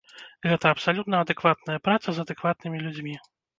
Гэта 0.49 0.65
абсалютна 0.75 1.19
адэкватная 1.27 1.77
праца 1.89 2.09
з 2.17 2.25
адэкватнымі 2.27 2.85
людзьмі. 2.89 3.15